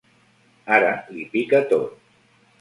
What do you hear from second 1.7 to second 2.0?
tot.